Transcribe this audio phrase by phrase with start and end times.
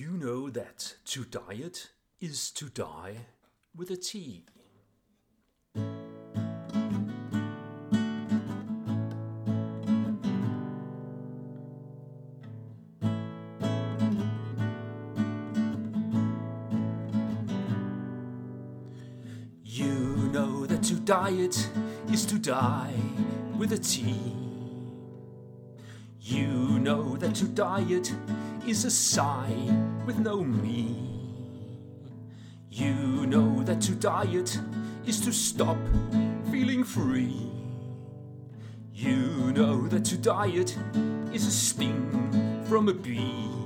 [0.00, 3.16] You know that to diet is to die
[3.74, 4.44] with a T.
[19.64, 21.68] You know that to diet
[22.12, 22.94] is to die
[23.58, 24.14] with a T.
[26.20, 28.12] You know that to diet
[28.68, 29.56] is a sigh
[30.04, 30.94] with no me.
[32.70, 34.60] You know that to diet
[35.06, 35.78] is to stop
[36.50, 37.50] feeling free.
[38.92, 40.76] You know that to diet
[41.32, 43.57] is a sting from a bee.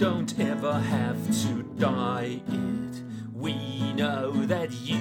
[0.00, 3.02] Don't ever have to diet.
[3.34, 4.98] We know that you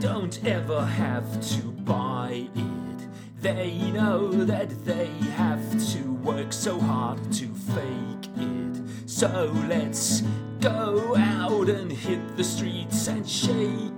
[0.00, 3.08] don't ever have to buy it.
[3.42, 8.82] They know that they have to work so hard to fake it.
[9.04, 10.22] So let's
[10.60, 13.97] go out and hit the streets and shake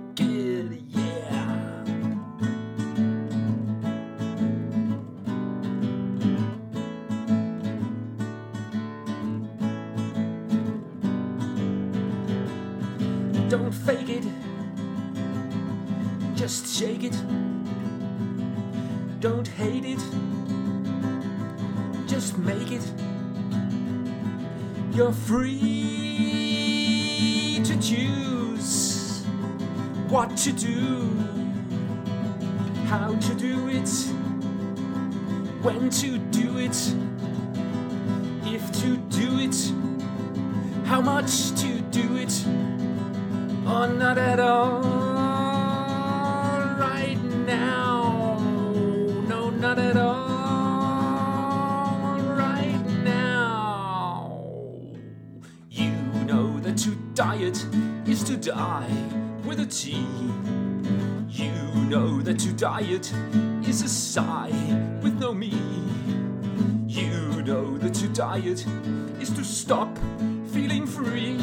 [13.51, 14.23] Don't fake it,
[16.35, 17.21] just shake it.
[19.19, 19.99] Don't hate it,
[22.07, 22.81] just make it.
[24.93, 25.59] You're free
[27.65, 29.25] to choose
[30.07, 31.09] what to do,
[32.85, 33.89] how to do it,
[35.61, 36.95] when to do it,
[38.45, 39.73] if to do it,
[40.85, 42.45] how much to do it
[43.71, 44.81] or not at all
[46.77, 48.37] right now.
[49.27, 50.17] No, not at all
[52.37, 54.37] right now.
[55.69, 55.93] You
[56.25, 57.65] know that to diet
[58.05, 58.91] is to die
[59.45, 60.05] with a T.
[61.29, 61.53] You
[61.89, 63.13] know that to diet
[63.65, 64.51] is a sigh
[65.01, 65.53] with no me.
[66.87, 68.65] You know that to diet
[69.21, 69.97] is to stop
[70.51, 71.40] feeling free.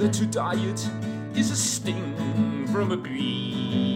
[0.00, 0.88] That to diet
[1.36, 3.89] is a sting from a bee.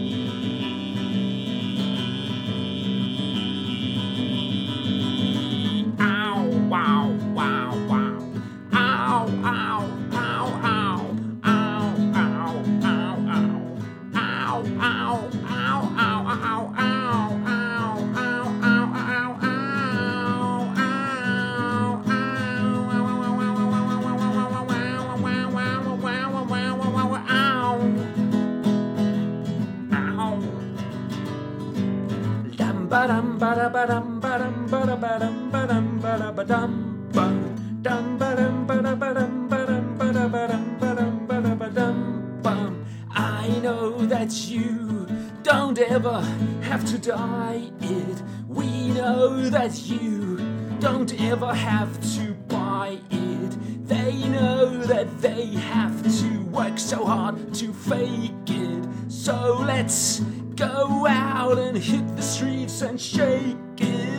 [33.65, 36.71] Ba ba dum ba dum ba da ba dum ba dum ba da ba dum
[37.11, 40.93] bum dum ba dum ba da ba dum ba dum ba da ba dum ba
[40.95, 41.97] dum ba da ba dum
[42.43, 42.85] bum.
[43.09, 45.07] I know that you
[45.41, 46.21] don't ever
[46.61, 48.21] have to die it.
[48.47, 50.37] We know that you
[50.79, 53.87] don't ever have to buy it.
[53.87, 58.85] They know that they have to work so hard to fake it.
[59.07, 60.21] So let's
[60.55, 64.15] go out and hit the streets and shake it.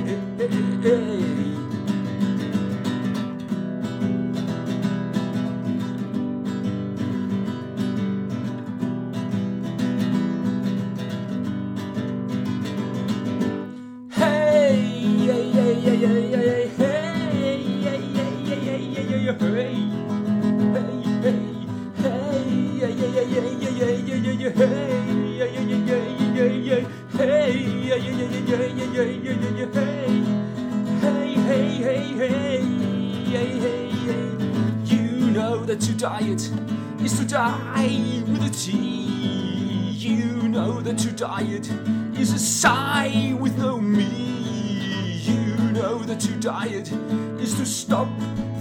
[29.00, 32.60] hey, hey, hey, hey, hey,
[33.30, 34.30] hey, hey, hey.
[34.84, 36.50] You know that to diet
[37.02, 38.70] is to die with a T.
[38.72, 41.70] You know that to diet
[42.18, 44.04] is a sigh with no me.
[45.22, 46.92] You know that to diet
[47.40, 48.08] is to stop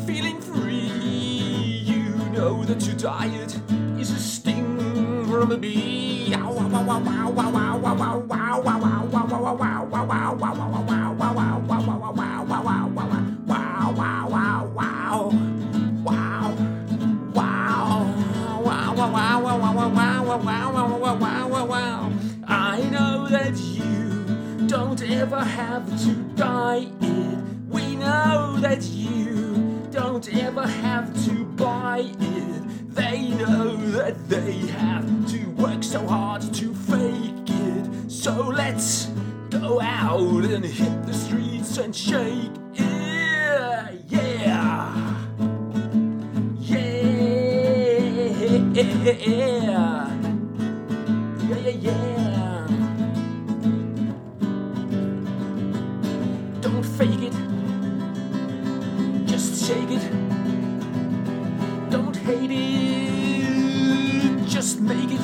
[0.05, 0.87] feeling free.
[1.91, 3.59] You know that to diet
[3.97, 6.33] is a sting from a bee.
[25.43, 27.39] Have to die it.
[27.67, 32.93] We know that you don't ever have to buy it.
[32.95, 38.11] They know that they have to work so hard to fake it.
[38.11, 39.05] So let's
[39.49, 42.89] go out and hit the streets and shake it.
[48.79, 49.68] Yeah, yeah,
[56.71, 57.33] Don't fake it.
[59.25, 60.07] Just shake it.
[61.89, 64.45] Don't hate it.
[64.47, 65.19] Just make it.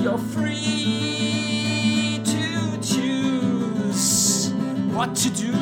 [0.00, 4.52] You're free to choose
[4.94, 5.52] what to do,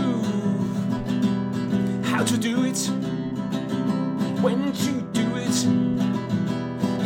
[2.05, 2.79] how to do it,
[4.43, 5.67] when to do it,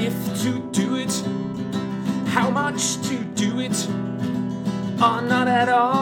[0.01, 1.13] if to do it,
[2.27, 3.89] how much to do it,
[5.01, 6.02] or not at all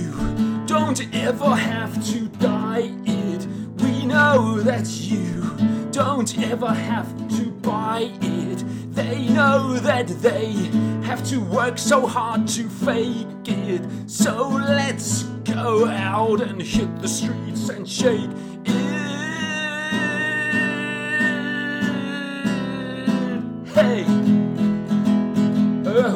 [0.00, 3.46] you don't ever have to die it.
[3.82, 5.42] We know that you
[5.90, 8.64] don't ever have to buy it.
[8.92, 10.52] They know that they
[11.02, 13.82] have to work so hard to fake it.
[14.06, 18.30] So let's go out and hit the streets and shake